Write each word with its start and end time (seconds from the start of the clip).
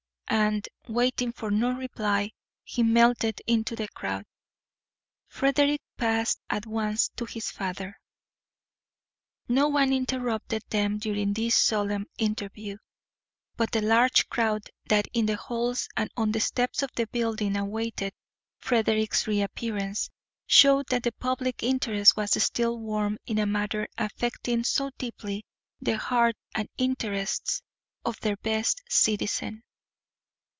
And, 0.33 0.65
waiting 0.87 1.33
for 1.33 1.51
no 1.51 1.71
reply, 1.73 2.31
he 2.63 2.83
melted 2.83 3.41
into 3.47 3.75
the 3.75 3.89
crowd. 3.89 4.25
Frederick 5.27 5.81
passed 5.97 6.39
at 6.49 6.65
once 6.65 7.09
to 7.17 7.25
his 7.25 7.51
father. 7.51 7.99
No 9.49 9.67
one 9.67 9.91
interrupted 9.91 10.63
them 10.69 10.99
during 10.99 11.33
this 11.33 11.53
solemn 11.55 12.07
interview, 12.17 12.77
but 13.57 13.73
the 13.73 13.81
large 13.81 14.29
crowd 14.29 14.69
that 14.87 15.09
in 15.11 15.25
the 15.25 15.35
halls 15.35 15.89
and 15.97 16.09
on 16.15 16.31
the 16.31 16.39
steps 16.39 16.81
of 16.81 16.91
the 16.95 17.07
building 17.07 17.57
awaited 17.57 18.13
Frederick's 18.57 19.27
reappearance 19.27 20.09
showed 20.47 20.87
that 20.87 21.03
the 21.03 21.11
public 21.11 21.61
interest 21.61 22.15
was 22.15 22.41
still 22.41 22.77
warm 22.79 23.17
in 23.25 23.37
a 23.37 23.45
matter 23.45 23.85
affecting 23.97 24.63
so 24.63 24.91
deeply 24.97 25.45
the 25.81 25.97
heart 25.97 26.37
and 26.55 26.69
interests 26.77 27.61
of 28.05 28.17
their 28.21 28.37
best 28.37 28.81
citizen. 28.87 29.61